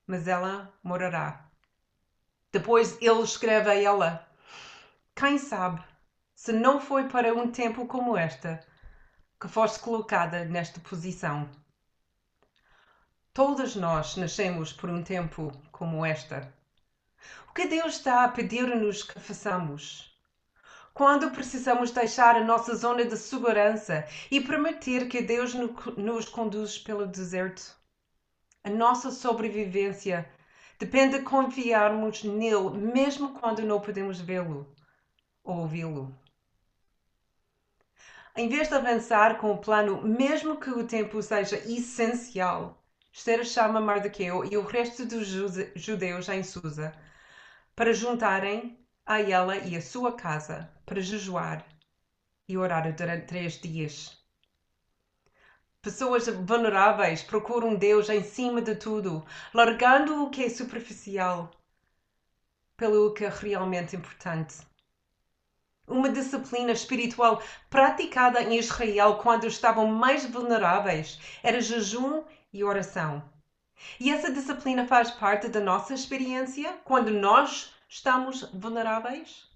mas 0.07 0.29
ela 0.29 0.73
morará. 0.83 1.49
Depois 2.53 2.99
ele 3.01 3.23
escreve 3.23 3.71
a 3.71 3.75
ela: 3.75 4.29
Quem 5.15 5.39
sabe 5.39 5.83
se 6.35 6.53
não 6.53 6.81
foi 6.81 7.09
para 7.09 7.35
um 7.35 7.51
tempo 7.51 7.87
como 7.87 8.17
esta 8.17 8.65
que 9.41 9.49
foste 9.49 9.79
colocada 9.81 10.45
nesta 10.45 10.81
posição. 10.81 11.49
Todas 13.33 13.77
nós 13.77 14.17
nascemos 14.17 14.73
por 14.73 14.91
um 14.91 15.03
tempo 15.03 15.51
como 15.73 16.05
esta. 16.05 16.53
O 17.49 17.53
que 17.53 17.67
Deus 17.67 17.95
está 17.95 18.25
a 18.25 18.29
pedir-nos 18.29 19.03
que 19.03 19.19
façamos? 19.19 20.11
quando 20.93 21.31
precisamos 21.31 21.91
deixar 21.91 22.37
a 22.37 22.45
nossa 22.45 22.75
zona 22.75 23.05
de 23.05 23.17
segurança 23.17 24.07
e 24.31 24.41
permitir 24.41 25.09
que 25.09 25.23
Deus 25.23 25.55
nos 25.55 26.29
conduz 26.29 26.79
pelo 26.79 27.07
deserto. 27.07 27.75
A 28.63 28.69
nossa 28.69 29.11
sobrevivência 29.11 30.29
depende 30.79 31.19
de 31.19 31.25
confiarmos 31.25 32.23
nele, 32.23 32.71
mesmo 32.77 33.31
quando 33.31 33.63
não 33.63 33.81
podemos 33.81 34.21
vê-lo 34.21 34.75
ou 35.43 35.61
ouvi-lo. 35.61 36.15
Em 38.37 38.49
vez 38.49 38.69
de 38.69 38.75
avançar 38.75 39.39
com 39.39 39.53
o 39.53 39.59
plano, 39.59 40.03
mesmo 40.03 40.61
que 40.61 40.71
o 40.71 40.87
tempo 40.87 41.23
seja 41.23 41.57
essencial, 41.57 42.79
Esther 43.13 43.45
chama 43.45 43.81
Mardoqueu 43.81 44.45
e 44.45 44.57
o 44.57 44.63
resto 44.63 45.05
dos 45.05 45.27
judeus 45.75 46.29
em 46.29 46.43
Susa 46.43 46.93
para 47.81 47.95
juntarem 47.95 48.79
a 49.07 49.23
ela 49.23 49.57
e 49.57 49.75
a 49.75 49.81
sua 49.81 50.13
casa 50.13 50.71
para 50.85 51.01
jejuar 51.01 51.65
e 52.47 52.59
orar 52.59 52.95
durante 52.95 53.25
três 53.25 53.59
dias. 53.59 54.23
Pessoas 55.81 56.27
vulneráveis 56.29 57.23
procuram 57.23 57.75
Deus 57.75 58.11
em 58.11 58.23
cima 58.23 58.61
de 58.61 58.75
tudo, 58.75 59.25
largando 59.55 60.23
o 60.23 60.29
que 60.29 60.45
é 60.45 60.51
superficial 60.51 61.51
pelo 62.77 63.15
que 63.15 63.25
é 63.25 63.31
realmente 63.31 63.97
importante. 63.97 64.59
Uma 65.89 66.11
disciplina 66.11 66.73
espiritual 66.73 67.43
praticada 67.71 68.43
em 68.43 68.59
Israel 68.59 69.17
quando 69.23 69.47
estavam 69.47 69.87
mais 69.87 70.27
vulneráveis 70.27 71.19
era 71.43 71.63
jejum 71.63 72.25
e 72.53 72.63
oração. 72.63 73.23
E 73.99 74.11
essa 74.11 74.33
disciplina 74.33 74.87
faz 74.87 75.11
parte 75.11 75.49
da 75.49 75.61
nossa 75.61 75.95
experiência 75.95 76.79
quando 76.85 77.11
nós 77.11 77.75
estamos 77.89 78.43
vulneráveis? 78.53 79.49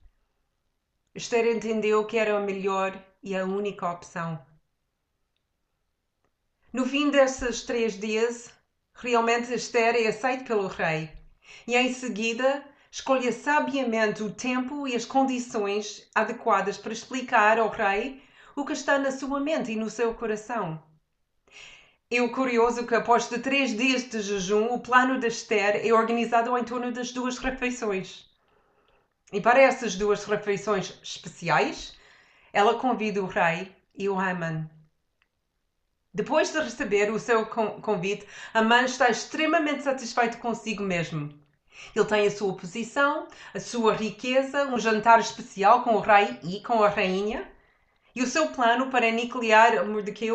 Esther 1.14 1.46
entendeu 1.46 2.04
que 2.04 2.18
era 2.18 2.36
a 2.36 2.40
melhor 2.40 3.00
e 3.22 3.36
a 3.36 3.44
única 3.44 3.88
opção. 3.90 4.44
No 6.72 6.84
fim 6.84 7.10
desses 7.10 7.62
três 7.62 7.98
dias, 7.98 8.52
realmente 8.94 9.54
Esther 9.54 9.94
é 9.94 10.08
aceita 10.08 10.44
pelo 10.44 10.66
rei 10.66 11.12
e 11.66 11.76
em 11.76 11.92
seguida 11.92 12.64
escolhe 12.90 13.32
sabiamente 13.32 14.22
o 14.22 14.32
tempo 14.32 14.88
e 14.88 14.96
as 14.96 15.04
condições 15.04 16.10
adequadas 16.14 16.76
para 16.76 16.92
explicar 16.92 17.58
ao 17.58 17.68
rei 17.68 18.22
o 18.56 18.64
que 18.64 18.72
está 18.72 18.98
na 18.98 19.12
sua 19.12 19.40
mente 19.40 19.72
e 19.72 19.76
no 19.76 19.90
seu 19.90 20.14
coração. 20.14 20.82
É 22.10 22.20
o 22.20 22.30
curioso 22.30 22.86
que 22.86 22.94
após 22.94 23.28
de 23.28 23.38
três 23.38 23.76
dias 23.76 24.08
de 24.08 24.20
jejum, 24.20 24.66
o 24.66 24.78
plano 24.78 25.18
de 25.18 25.26
Esther 25.26 25.80
é 25.84 25.92
organizado 25.92 26.56
em 26.56 26.62
torno 26.62 26.92
das 26.92 27.12
duas 27.12 27.38
refeições. 27.38 28.30
E 29.32 29.40
para 29.40 29.60
essas 29.60 29.96
duas 29.96 30.24
refeições 30.24 30.98
especiais, 31.02 31.96
ela 32.52 32.78
convida 32.78 33.22
o 33.22 33.26
rei 33.26 33.74
e 33.96 34.08
o 34.08 34.18
Haman. 34.18 34.68
Depois 36.12 36.52
de 36.52 36.60
receber 36.60 37.10
o 37.10 37.18
seu 37.18 37.46
convite, 37.46 38.28
Haman 38.52 38.84
está 38.84 39.08
extremamente 39.08 39.82
satisfeito 39.82 40.38
consigo 40.38 40.82
mesmo. 40.82 41.36
Ele 41.96 42.04
tem 42.04 42.26
a 42.26 42.30
sua 42.30 42.54
posição, 42.54 43.26
a 43.52 43.58
sua 43.58 43.94
riqueza, 43.94 44.66
um 44.66 44.78
jantar 44.78 45.18
especial 45.18 45.82
com 45.82 45.96
o 45.96 46.00
rei 46.00 46.38
e 46.44 46.60
com 46.60 46.84
a 46.84 46.88
rainha, 46.88 47.50
e 48.14 48.22
o 48.22 48.26
seu 48.26 48.48
plano 48.48 48.90
para 48.90 49.08
aniquilar 49.08 49.84
Mordecai 49.84 50.28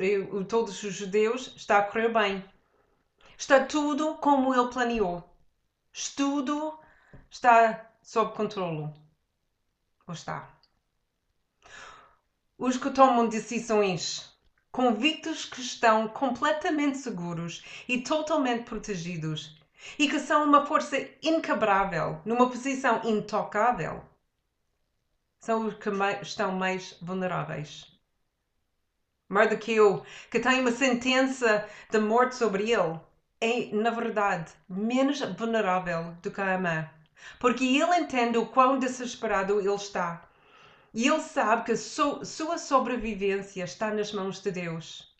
e 0.00 0.44
todos 0.44 0.82
os 0.82 0.94
judeus 0.94 1.52
está 1.54 1.78
a 1.78 1.82
correr 1.82 2.08
bem. 2.08 2.44
Está 3.36 3.64
tudo 3.64 4.14
como 4.14 4.54
ele 4.54 4.72
planeou. 4.72 5.22
Tudo 6.16 6.78
está 7.30 7.90
sob 8.02 8.34
controlo. 8.34 8.94
Ou 10.06 10.14
está? 10.14 10.48
Os 12.56 12.78
que 12.78 12.88
tomam 12.90 13.28
decisões 13.28 14.34
convictos 14.72 15.44
que 15.44 15.60
estão 15.60 16.08
completamente 16.08 16.98
seguros 16.98 17.64
e 17.86 18.00
totalmente 18.00 18.64
protegidos 18.64 19.58
e 19.98 20.08
que 20.08 20.18
são 20.18 20.44
uma 20.44 20.66
força 20.66 20.96
inquebrável, 21.22 22.20
numa 22.24 22.48
posição 22.48 23.02
intocável 23.04 24.02
são 25.46 25.66
os 25.66 25.74
que 25.74 25.90
estão 26.22 26.50
mais 26.50 26.98
vulneráveis. 27.00 27.86
Mardoqueu, 29.28 30.04
que 30.28 30.40
tem 30.40 30.60
uma 30.60 30.72
sentença 30.72 31.68
de 31.88 32.00
morte 32.00 32.34
sobre 32.34 32.72
ele, 32.72 32.98
é, 33.40 33.72
na 33.72 33.90
verdade, 33.90 34.52
menos 34.68 35.20
vulnerável 35.20 36.16
do 36.20 36.32
que 36.32 36.40
a 36.40 36.56
Amã, 36.56 36.90
porque 37.38 37.64
ele 37.64 37.96
entende 37.96 38.36
o 38.38 38.46
quão 38.46 38.80
desesperado 38.80 39.60
ele 39.60 39.72
está. 39.72 40.28
E 40.92 41.06
ele 41.06 41.20
sabe 41.20 41.66
que 41.66 41.76
so, 41.76 42.24
sua 42.24 42.58
sobrevivência 42.58 43.62
está 43.62 43.92
nas 43.92 44.12
mãos 44.12 44.42
de 44.42 44.50
Deus. 44.50 45.14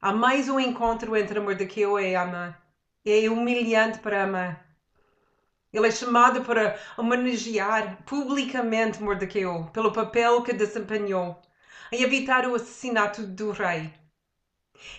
Há 0.00 0.12
mais 0.12 0.48
um 0.48 0.60
encontro 0.60 1.16
entre 1.16 1.40
Mardoqueu 1.40 1.98
e 1.98 2.14
Amã. 2.14 2.54
É 3.04 3.28
humilhante 3.28 3.98
para 3.98 4.22
Amã. 4.22 4.56
Ele 5.72 5.86
é 5.86 5.90
chamado 5.90 6.42
para 6.42 6.78
homenagear 6.96 7.98
publicamente 8.06 9.02
Mordecai 9.02 9.42
pelo 9.72 9.92
papel 9.92 10.42
que 10.42 10.52
desempenhou 10.52 11.40
em 11.92 12.02
evitar 12.02 12.46
o 12.46 12.54
assassinato 12.54 13.22
do 13.22 13.50
rei. 13.50 13.92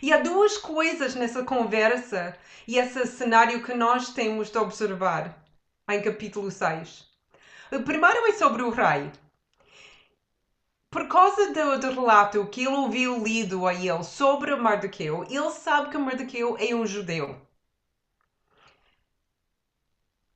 E 0.02 0.12
há 0.12 0.18
duas 0.18 0.58
coisas 0.58 1.16
nessa 1.16 1.44
conversa 1.44 2.38
e 2.68 2.78
esse 2.78 3.06
cenário 3.08 3.64
que 3.64 3.74
nós 3.74 4.10
temos 4.14 4.52
de 4.52 4.58
observar 4.58 5.44
em 5.90 6.02
capítulo 6.02 6.52
6. 6.52 7.08
O 7.72 7.84
primeiro 7.84 8.28
é 8.28 8.34
sobre 8.34 8.62
o 8.62 8.70
rei. 8.70 9.12
Por 10.92 11.08
causa 11.08 11.54
do, 11.54 11.80
do 11.80 11.94
relato 11.94 12.46
que 12.48 12.62
ele 12.62 12.76
ouviu 12.76 13.24
lido 13.24 13.68
a 13.68 13.74
ele 13.74 14.04
sobre 14.04 14.56
Mardoqueu, 14.56 15.24
ele 15.30 15.52
sabe 15.52 15.90
que 15.90 15.98
Mardoqueu 15.98 16.58
é 16.60 16.74
um 16.74 16.86
judeu. 16.86 17.40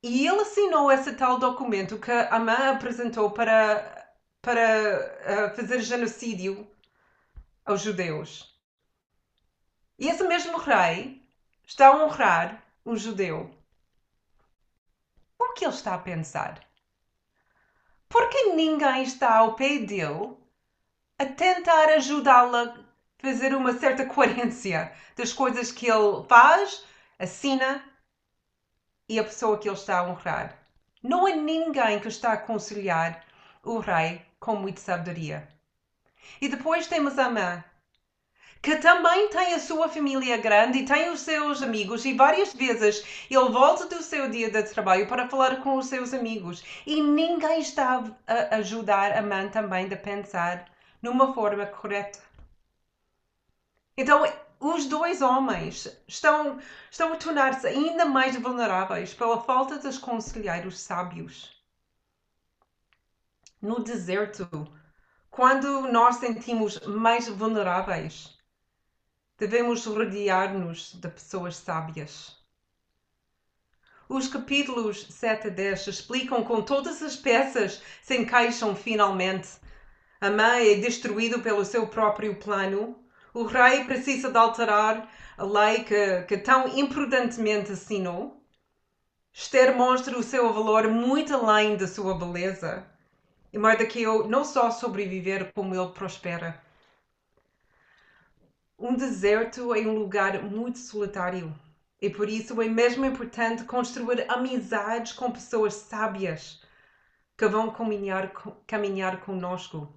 E 0.06 0.28
ele 0.28 0.42
assinou 0.42 0.92
esse 0.92 1.14
tal 1.14 1.38
documento 1.38 1.98
que 1.98 2.12
Amã 2.12 2.72
apresentou 2.72 3.30
para, 3.30 4.06
para 4.42 4.60
uh, 4.60 5.56
fazer 5.56 5.80
genocídio 5.80 6.70
aos 7.64 7.80
judeus. 7.80 8.54
E 9.98 10.06
esse 10.06 10.22
mesmo 10.24 10.58
rei 10.58 11.26
está 11.66 11.86
a 11.86 12.04
honrar 12.04 12.62
um 12.84 12.94
judeu. 12.94 13.50
O 15.38 15.54
que 15.54 15.64
ele 15.64 15.72
está 15.72 15.94
a 15.94 15.98
pensar? 15.98 16.60
Porque 18.06 18.52
ninguém 18.52 19.04
está 19.04 19.38
ao 19.38 19.54
pé 19.54 19.78
dele 19.78 20.36
a 21.18 21.24
tentar 21.24 21.88
ajudá-la 21.94 22.62
a 22.62 22.76
fazer 23.22 23.54
uma 23.54 23.72
certa 23.72 24.04
coerência 24.04 24.92
das 25.16 25.32
coisas 25.32 25.72
que 25.72 25.90
ele 25.90 26.26
faz, 26.28 26.84
assina 27.18 27.82
e 29.08 29.18
a 29.18 29.24
pessoa 29.24 29.58
que 29.58 29.68
ele 29.68 29.76
está 29.76 29.98
a 29.98 30.08
honrar. 30.08 30.58
Não 31.02 31.26
há 31.26 31.34
ninguém 31.34 32.00
que 32.00 32.08
está 32.08 32.30
a 32.30 32.34
aconselhar 32.34 33.22
o 33.62 33.78
rei 33.78 34.22
com 34.40 34.56
muita 34.56 34.80
sabedoria. 34.80 35.48
E 36.40 36.48
depois 36.48 36.86
temos 36.86 37.18
Amã, 37.18 37.62
que 38.62 38.76
também 38.76 39.28
tem 39.28 39.52
a 39.52 39.58
sua 39.58 39.90
família 39.90 40.38
grande 40.38 40.78
e 40.78 40.86
tem 40.86 41.10
os 41.10 41.20
seus 41.20 41.62
amigos, 41.62 42.06
e 42.06 42.14
várias 42.14 42.54
vezes 42.54 43.04
ele 43.30 43.50
volta 43.50 43.86
do 43.86 44.02
seu 44.02 44.30
dia 44.30 44.50
de 44.50 44.62
trabalho 44.62 45.06
para 45.06 45.28
falar 45.28 45.62
com 45.62 45.76
os 45.76 45.86
seus 45.86 46.14
amigos. 46.14 46.64
E 46.86 47.02
ninguém 47.02 47.60
está 47.60 48.02
a 48.26 48.56
ajudar 48.56 49.12
Amã 49.12 49.48
também 49.48 49.92
a 49.92 49.96
pensar 49.96 50.64
numa 51.02 51.34
forma 51.34 51.66
correta. 51.66 52.18
Então, 53.96 54.24
os 54.66 54.86
dois 54.86 55.20
homens 55.20 55.94
estão, 56.08 56.58
estão 56.90 57.12
a 57.12 57.16
tornar-se 57.16 57.66
ainda 57.66 58.06
mais 58.06 58.34
vulneráveis 58.34 59.12
pela 59.12 59.42
falta 59.42 59.78
de 59.78 59.98
conselheiros 59.98 60.80
sábios. 60.80 61.62
No 63.60 63.80
deserto, 63.80 64.48
quando 65.30 65.82
nós 65.92 66.16
sentimos 66.16 66.80
mais 66.80 67.28
vulneráveis, 67.28 68.38
devemos 69.36 69.84
rodear-nos 69.84 70.94
de 70.94 71.08
pessoas 71.08 71.56
sábias. 71.56 72.42
Os 74.08 74.28
capítulos 74.28 75.08
7 75.10 75.48
a 75.48 75.50
10 75.50 75.88
explicam 75.88 76.42
como 76.42 76.62
todas 76.62 77.02
as 77.02 77.16
peças 77.16 77.82
se 78.02 78.16
encaixam 78.16 78.74
finalmente. 78.74 79.48
A 80.22 80.30
mãe 80.30 80.72
é 80.72 80.76
destruído 80.76 81.42
pelo 81.42 81.66
seu 81.66 81.86
próprio 81.86 82.36
plano 82.36 83.03
o 83.34 83.42
rei 83.44 83.84
precisa 83.84 84.30
de 84.30 84.38
alterar 84.38 85.10
a 85.36 85.44
lei 85.44 85.82
que, 85.82 86.22
que 86.22 86.38
tão 86.38 86.68
imprudentemente 86.78 87.72
assinou. 87.72 88.40
Esther 89.32 89.76
mostra 89.76 90.16
o 90.16 90.22
seu 90.22 90.52
valor 90.52 90.86
muito 90.86 91.34
além 91.34 91.76
da 91.76 91.88
sua 91.88 92.16
beleza. 92.16 92.86
E 93.52 93.58
Mardoqueu 93.58 94.28
não 94.28 94.44
só 94.44 94.70
sobreviver, 94.70 95.52
como 95.52 95.74
ele 95.74 95.90
prospera. 95.90 96.62
Um 98.78 98.94
deserto 98.94 99.74
é 99.74 99.80
um 99.80 99.98
lugar 99.98 100.40
muito 100.44 100.78
solitário. 100.78 101.52
E 102.00 102.08
por 102.08 102.28
isso 102.28 102.62
é 102.62 102.68
mesmo 102.68 103.04
importante 103.04 103.64
construir 103.64 104.30
amizades 104.30 105.12
com 105.12 105.32
pessoas 105.32 105.74
sábias 105.74 106.62
que 107.36 107.48
vão 107.48 107.72
caminhar, 107.72 108.32
caminhar 108.66 109.20
conosco. 109.22 109.92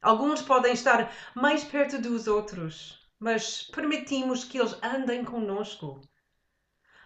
Alguns 0.00 0.42
podem 0.42 0.72
estar 0.72 1.12
mais 1.34 1.64
perto 1.64 2.00
dos 2.00 2.28
outros, 2.28 3.04
mas 3.18 3.62
permitimos 3.62 4.44
que 4.44 4.58
eles 4.58 4.78
andem 4.80 5.24
conosco. 5.24 6.00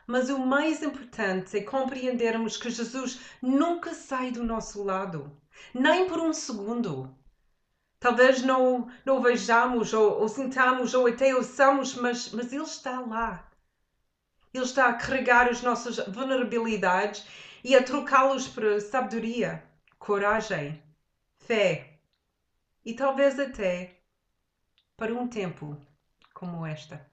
Mas 0.06 0.28
o 0.28 0.38
mais 0.38 0.82
importante 0.82 1.56
é 1.56 1.62
compreendermos 1.62 2.58
que 2.58 2.68
Jesus 2.68 3.20
nunca 3.40 3.94
sai 3.94 4.30
do 4.30 4.44
nosso 4.44 4.82
lado, 4.82 5.40
nem 5.72 6.06
por 6.06 6.20
um 6.20 6.34
segundo. 6.34 7.16
Talvez 7.98 8.42
não, 8.42 8.90
o 9.06 9.20
vejamos, 9.20 9.94
ou, 9.94 10.20
ou 10.20 10.28
sintamos, 10.28 10.92
ou 10.92 11.06
até 11.06 11.34
ouçamos, 11.34 11.94
mas, 11.94 12.30
mas 12.30 12.52
Ele 12.52 12.62
está 12.62 13.00
lá. 13.00 13.50
Ele 14.52 14.64
está 14.64 14.88
a 14.88 14.94
carregar 14.94 15.48
as 15.48 15.62
nossas 15.62 15.96
vulnerabilidades 16.08 17.24
e 17.64 17.74
a 17.74 17.82
trocá-los 17.82 18.48
por 18.48 18.80
sabedoria, 18.82 19.64
coragem, 19.98 20.82
fé 21.38 21.91
e 22.84 22.94
talvez 22.94 23.38
até 23.38 23.96
para 24.96 25.14
um 25.14 25.28
tempo 25.28 25.76
como 26.34 26.66
esta. 26.66 27.11